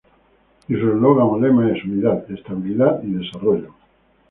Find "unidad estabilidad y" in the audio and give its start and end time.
1.85-3.11